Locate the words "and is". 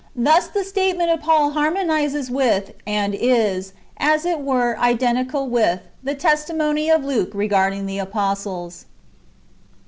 2.87-3.73